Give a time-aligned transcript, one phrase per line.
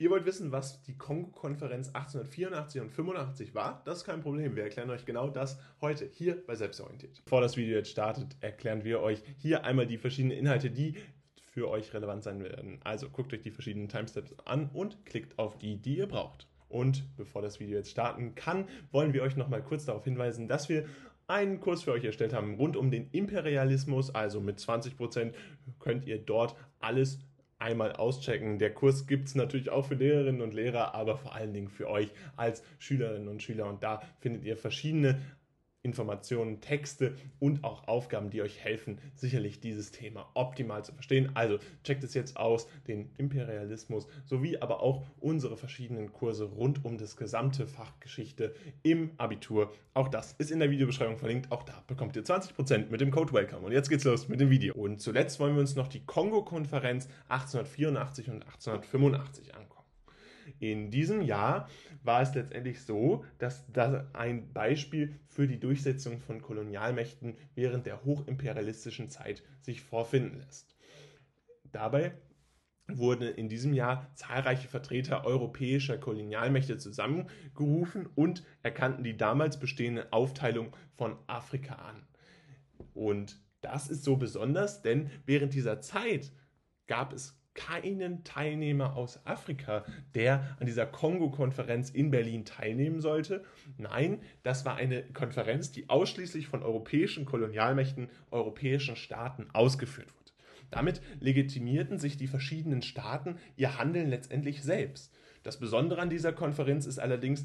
[0.00, 3.82] Ihr wollt wissen, was die Kongo-Konferenz 1884 und 85 war?
[3.84, 4.54] Das ist kein Problem.
[4.54, 7.20] Wir erklären euch genau das heute hier bei Selbstorientiert.
[7.24, 10.94] Bevor das Video jetzt startet, erklären wir euch hier einmal die verschiedenen Inhalte, die
[11.50, 12.78] für euch relevant sein werden.
[12.84, 16.46] Also guckt euch die verschiedenen Timesteps an und klickt auf die, die ihr braucht.
[16.68, 20.46] Und bevor das Video jetzt starten kann, wollen wir euch noch mal kurz darauf hinweisen,
[20.46, 20.86] dass wir
[21.26, 24.14] einen Kurs für euch erstellt haben rund um den Imperialismus.
[24.14, 25.32] Also mit 20%
[25.80, 27.18] könnt ihr dort alles
[27.58, 28.58] einmal auschecken.
[28.58, 31.88] Der Kurs gibt es natürlich auch für Lehrerinnen und Lehrer, aber vor allen Dingen für
[31.88, 33.68] euch als Schülerinnen und Schüler.
[33.68, 35.20] Und da findet ihr verschiedene
[35.82, 41.30] Informationen, Texte und auch Aufgaben, die euch helfen, sicherlich dieses Thema optimal zu verstehen.
[41.34, 46.98] Also checkt es jetzt aus, den Imperialismus sowie aber auch unsere verschiedenen Kurse rund um
[46.98, 49.72] das gesamte Fach Geschichte im Abitur.
[49.94, 51.52] Auch das ist in der Videobeschreibung verlinkt.
[51.52, 53.66] Auch da bekommt ihr 20% mit dem Code Welcome.
[53.66, 54.74] Und jetzt geht's los mit dem Video.
[54.74, 59.77] Und zuletzt wollen wir uns noch die Kongo-Konferenz 1884 und 1885 angucken.
[60.60, 61.68] In diesem Jahr
[62.02, 68.04] war es letztendlich so, dass das ein Beispiel für die Durchsetzung von Kolonialmächten während der
[68.04, 70.76] hochimperialistischen Zeit sich vorfinden lässt.
[71.70, 72.12] Dabei
[72.88, 80.74] wurden in diesem Jahr zahlreiche Vertreter europäischer Kolonialmächte zusammengerufen und erkannten die damals bestehende Aufteilung
[80.96, 82.06] von Afrika an.
[82.94, 86.32] Und das ist so besonders, denn während dieser Zeit
[86.86, 93.44] gab es keinen Teilnehmer aus Afrika, der an dieser Kongo-Konferenz in Berlin teilnehmen sollte.
[93.76, 100.32] Nein, das war eine Konferenz, die ausschließlich von europäischen Kolonialmächten, europäischen Staaten ausgeführt wurde.
[100.70, 105.12] Damit legitimierten sich die verschiedenen Staaten ihr Handeln letztendlich selbst.
[105.42, 107.44] Das Besondere an dieser Konferenz ist allerdings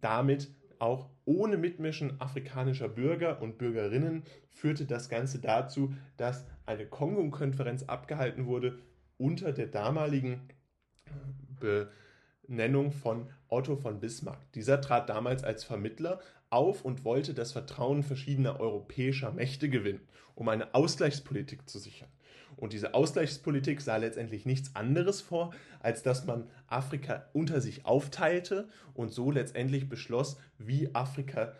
[0.00, 0.48] damit
[0.78, 8.46] auch ohne Mitmischen afrikanischer Bürger und Bürgerinnen führte das Ganze dazu, dass eine Kongo-Konferenz abgehalten
[8.46, 8.78] wurde,
[9.20, 10.40] unter der damaligen
[12.48, 14.40] Benennung von Otto von Bismarck.
[14.54, 20.00] Dieser trat damals als Vermittler auf und wollte das Vertrauen verschiedener europäischer Mächte gewinnen,
[20.34, 22.08] um eine Ausgleichspolitik zu sichern.
[22.56, 28.68] Und diese Ausgleichspolitik sah letztendlich nichts anderes vor, als dass man Afrika unter sich aufteilte
[28.94, 31.52] und so letztendlich beschloss, wie Afrika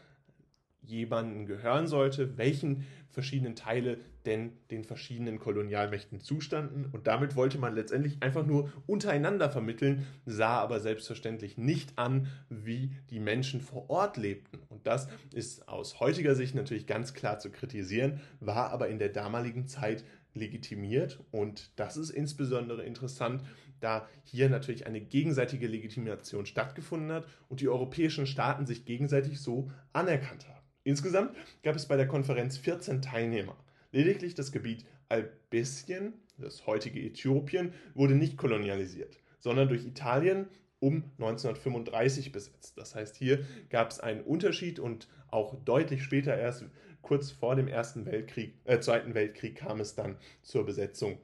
[0.82, 6.86] jemanden gehören sollte, welchen verschiedenen Teile denn den verschiedenen Kolonialmächten zustanden.
[6.92, 12.92] Und damit wollte man letztendlich einfach nur untereinander vermitteln, sah aber selbstverständlich nicht an, wie
[13.10, 14.58] die Menschen vor Ort lebten.
[14.68, 19.08] Und das ist aus heutiger Sicht natürlich ganz klar zu kritisieren, war aber in der
[19.08, 20.04] damaligen Zeit
[20.34, 21.18] legitimiert.
[21.30, 23.42] Und das ist insbesondere interessant,
[23.80, 29.70] da hier natürlich eine gegenseitige Legitimation stattgefunden hat und die europäischen Staaten sich gegenseitig so
[29.92, 30.59] anerkannt haben.
[30.90, 33.56] Insgesamt gab es bei der Konferenz 14 Teilnehmer.
[33.92, 40.48] Lediglich das Gebiet Albessien, das heutige Äthiopien, wurde nicht kolonialisiert, sondern durch Italien
[40.80, 42.76] um 1935 besetzt.
[42.76, 46.64] Das heißt, hier gab es einen Unterschied und auch deutlich später, erst
[47.02, 51.18] kurz vor dem Ersten Weltkrieg, äh, Zweiten Weltkrieg, kam es dann zur Besetzung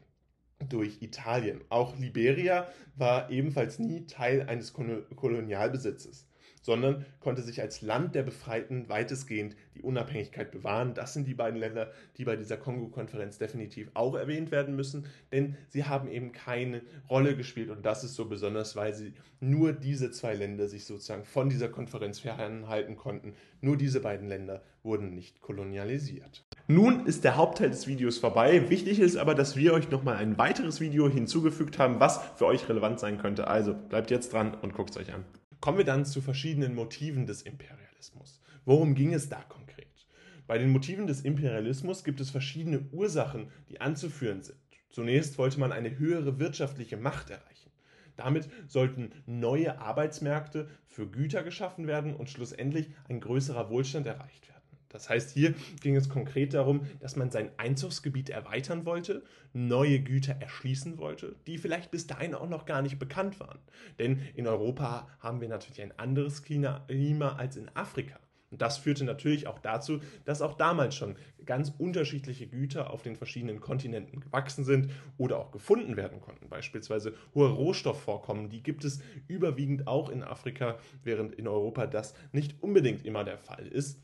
[0.69, 1.61] durch Italien.
[1.71, 6.29] Auch Liberia war ebenfalls nie Teil eines Kolonialbesitzes
[6.67, 10.95] sondern konnte sich als Land der Befreiten weitestgehend die Unabhängigkeit bewahren.
[10.95, 15.57] Das sind die beiden Länder, die bei dieser Kongo-Konferenz definitiv auch erwähnt werden müssen, denn
[15.69, 20.11] sie haben eben keine Rolle gespielt und das ist so besonders, weil sie nur diese
[20.11, 23.35] zwei Länder sich sozusagen von dieser Konferenz fernhalten konnten.
[23.61, 26.45] Nur diese beiden Länder wurden nicht kolonialisiert.
[26.67, 28.69] Nun ist der Hauptteil des Videos vorbei.
[28.71, 32.69] Wichtig ist aber, dass wir euch nochmal ein weiteres Video hinzugefügt haben, was für euch
[32.69, 33.47] relevant sein könnte.
[33.47, 35.25] Also bleibt jetzt dran und guckt es euch an.
[35.67, 38.41] Kommen wir dann zu verschiedenen Motiven des Imperialismus.
[38.65, 40.07] Worum ging es da konkret?
[40.47, 44.61] Bei den Motiven des Imperialismus gibt es verschiedene Ursachen, die anzuführen sind.
[44.91, 47.73] Zunächst wollte man eine höhere wirtschaftliche Macht erreichen.
[48.15, 54.56] Damit sollten neue Arbeitsmärkte für Güter geschaffen werden und schlussendlich ein größerer Wohlstand erreicht werden.
[54.97, 60.37] Das heißt, hier ging es konkret darum, dass man sein Einzugsgebiet erweitern wollte, neue Güter
[60.41, 63.59] erschließen wollte, die vielleicht bis dahin auch noch gar nicht bekannt waren.
[63.99, 68.19] Denn in Europa haben wir natürlich ein anderes Klima als in Afrika.
[68.51, 73.17] Und das führte natürlich auch dazu, dass auch damals schon ganz unterschiedliche Güter auf den
[73.17, 76.49] verschiedenen Kontinenten gewachsen sind oder auch gefunden werden konnten.
[76.49, 82.63] Beispielsweise hohe Rohstoffvorkommen, die gibt es überwiegend auch in Afrika, während in Europa das nicht
[82.63, 84.01] unbedingt immer der Fall ist.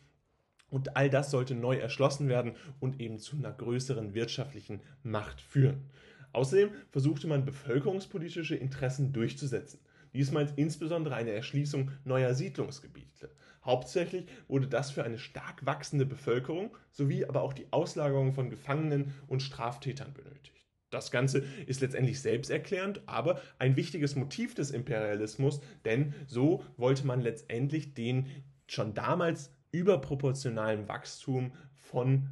[0.72, 5.90] Und all das sollte neu erschlossen werden und eben zu einer größeren wirtschaftlichen Macht führen.
[6.32, 9.80] Außerdem versuchte man bevölkerungspolitische Interessen durchzusetzen.
[10.14, 13.28] Dies meint insbesondere eine Erschließung neuer Siedlungsgebiete.
[13.62, 19.12] Hauptsächlich wurde das für eine stark wachsende Bevölkerung sowie aber auch die Auslagerung von Gefangenen
[19.26, 20.66] und Straftätern benötigt.
[20.88, 27.20] Das Ganze ist letztendlich selbsterklärend, aber ein wichtiges Motiv des Imperialismus, denn so wollte man
[27.20, 28.26] letztendlich den
[28.66, 32.28] schon damals überproportionalen Wachstum von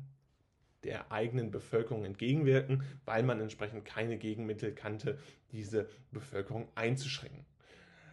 [0.84, 5.18] der eigenen Bevölkerung entgegenwirken, weil man entsprechend keine Gegenmittel kannte,
[5.52, 7.44] diese Bevölkerung einzuschränken.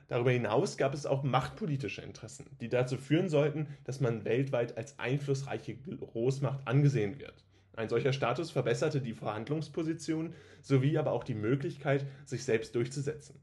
[0.07, 4.97] Darüber hinaus gab es auch machtpolitische Interessen, die dazu führen sollten, dass man weltweit als
[4.99, 7.43] einflussreiche Großmacht angesehen wird.
[7.75, 13.39] Ein solcher Status verbesserte die Verhandlungsposition sowie aber auch die Möglichkeit, sich selbst durchzusetzen.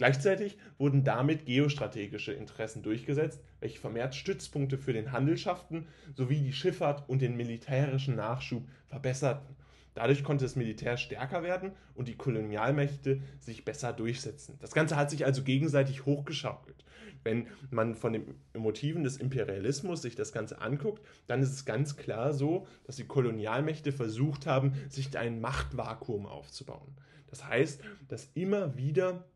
[0.00, 6.54] Gleichzeitig wurden damit geostrategische Interessen durchgesetzt, welche vermehrt Stützpunkte für den Handel schafften sowie die
[6.54, 9.56] Schifffahrt und den militärischen Nachschub verbesserten.
[9.92, 14.56] Dadurch konnte das Militär stärker werden und die Kolonialmächte sich besser durchsetzen.
[14.60, 16.82] Das Ganze hat sich also gegenseitig hochgeschaukelt.
[17.22, 21.98] Wenn man von den Motiven des Imperialismus sich das Ganze anguckt, dann ist es ganz
[21.98, 26.96] klar so, dass die Kolonialmächte versucht haben, sich ein Machtvakuum aufzubauen.
[27.26, 29.26] Das heißt, dass immer wieder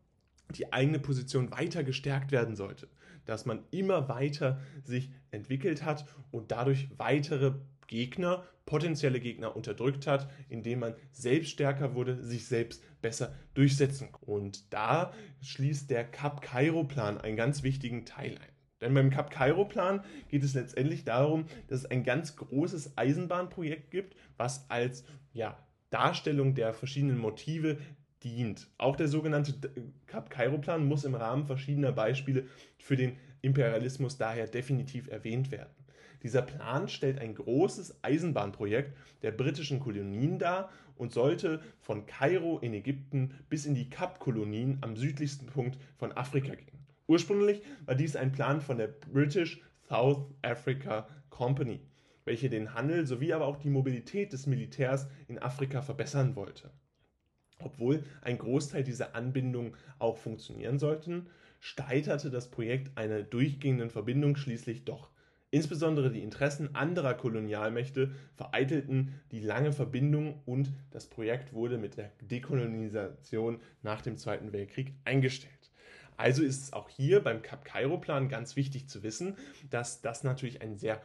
[0.51, 2.87] die eigene Position weiter gestärkt werden sollte,
[3.25, 7.53] dass man immer weiter sich entwickelt hat und dadurch weitere
[7.87, 14.09] Gegner, potenzielle Gegner unterdrückt hat, indem man selbst stärker wurde, sich selbst besser durchsetzen.
[14.21, 18.55] Und da schließt der Cap-Cairo-Plan einen ganz wichtigen Teil ein.
[18.81, 24.69] Denn beim Cap-Cairo-Plan geht es letztendlich darum, dass es ein ganz großes Eisenbahnprojekt gibt, was
[24.69, 25.57] als ja,
[25.91, 27.77] Darstellung der verschiedenen Motive
[28.25, 28.67] dient.
[28.77, 29.53] Auch der sogenannte
[30.07, 32.47] Cap-Cairo-Plan muss im Rahmen verschiedener Beispiele
[32.79, 35.69] für den Imperialismus daher definitiv erwähnt werden.
[36.23, 42.73] Dieser Plan stellt ein großes Eisenbahnprojekt der britischen Kolonien dar und sollte von Kairo in
[42.73, 46.79] Ägypten bis in die Kapkolonien am südlichsten Punkt von Afrika gehen.
[47.05, 51.79] Ursprünglich war dies ein Plan von der British South Africa Company,
[52.23, 56.71] welche den Handel sowie aber auch die Mobilität des Militärs in Afrika verbessern wollte.
[57.59, 61.27] Obwohl ein Großteil dieser Anbindungen auch funktionieren sollten,
[61.59, 65.09] steiterte das Projekt einer durchgehenden Verbindung schließlich doch.
[65.51, 72.11] Insbesondere die Interessen anderer Kolonialmächte vereitelten die lange Verbindung und das Projekt wurde mit der
[72.21, 75.71] Dekolonisation nach dem Zweiten Weltkrieg eingestellt.
[76.17, 79.37] Also ist es auch hier beim Cap-Cairo-Plan ganz wichtig zu wissen,
[79.69, 81.01] dass das natürlich ein sehr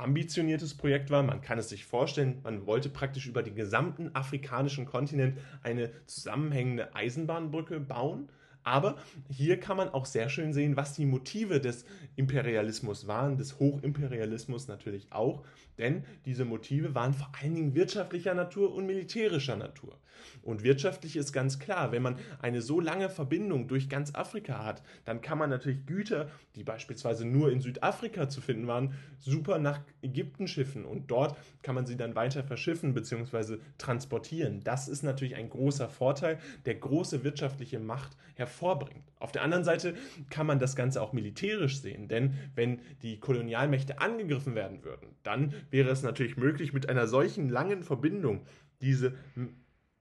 [0.00, 1.22] ambitioniertes Projekt war.
[1.22, 6.94] Man kann es sich vorstellen, man wollte praktisch über den gesamten afrikanischen Kontinent eine zusammenhängende
[6.94, 8.28] Eisenbahnbrücke bauen
[8.62, 8.96] aber
[9.28, 11.84] hier kann man auch sehr schön sehen, was die Motive des
[12.16, 15.44] Imperialismus waren, des Hochimperialismus natürlich auch,
[15.78, 19.98] denn diese Motive waren vor allen Dingen wirtschaftlicher Natur und militärischer Natur.
[20.42, 24.82] Und wirtschaftlich ist ganz klar, wenn man eine so lange Verbindung durch ganz Afrika hat,
[25.04, 29.80] dann kann man natürlich Güter, die beispielsweise nur in Südafrika zu finden waren, super nach
[30.02, 33.58] Ägypten schiffen und dort kann man sie dann weiter verschiffen bzw.
[33.78, 34.60] transportieren.
[34.62, 39.12] Das ist natürlich ein großer Vorteil, der große wirtschaftliche Macht hervorruft hervorbringt.
[39.18, 39.94] Auf der anderen Seite
[40.28, 45.54] kann man das Ganze auch militärisch sehen, denn wenn die Kolonialmächte angegriffen werden würden, dann
[45.70, 48.44] wäre es natürlich möglich, mit einer solchen langen Verbindung
[48.80, 49.14] diese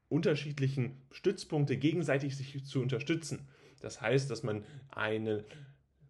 [0.07, 3.47] unterschiedlichen Stützpunkte gegenseitig sich zu unterstützen.
[3.81, 5.45] Das heißt, dass man eine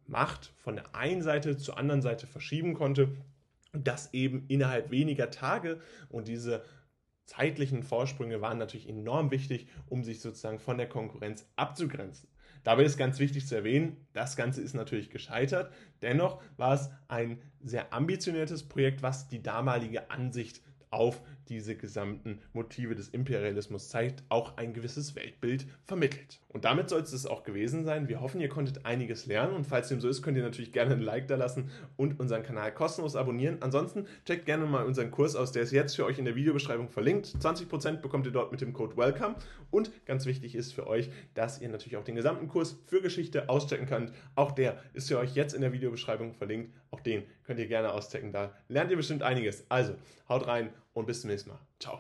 [0.07, 3.09] Macht von der einen Seite zur anderen Seite verschieben konnte,
[3.73, 6.63] das eben innerhalb weniger Tage und diese
[7.29, 12.27] zeitlichen Vorsprünge waren natürlich enorm wichtig, um sich sozusagen von der Konkurrenz abzugrenzen.
[12.63, 15.71] Dabei ist ganz wichtig zu erwähnen, das Ganze ist natürlich gescheitert.
[16.01, 22.95] Dennoch war es ein sehr ambitioniertes Projekt, was die damalige Ansicht auf diese gesamten Motive
[22.95, 26.39] des Imperialismus zeigt, auch ein gewisses Weltbild vermittelt.
[26.47, 28.07] Und damit soll es auch gewesen sein.
[28.07, 30.93] Wir hoffen, ihr konntet einiges lernen und falls dem so ist, könnt ihr natürlich gerne
[30.93, 33.57] ein Like da lassen und unseren Kanal kostenlos abonnieren.
[33.61, 36.89] Ansonsten checkt gerne mal unseren Kurs aus, der ist jetzt für euch in der Videobeschreibung
[36.89, 37.27] verlinkt.
[37.39, 39.35] 20% bekommt ihr dort mit dem Code WELCOME
[39.71, 43.49] und ganz wichtig ist für euch, dass ihr natürlich auch den gesamten Kurs für Geschichte
[43.49, 44.11] auschecken könnt.
[44.35, 46.73] Auch der ist für euch jetzt in der Videobeschreibung verlinkt.
[46.91, 48.31] Auch den könnt ihr gerne auschecken.
[48.31, 49.65] Da lernt ihr bestimmt einiges.
[49.69, 49.95] Also,
[50.27, 51.59] haut rein und bis zum nächsten Mal.
[51.79, 51.99] Ciao.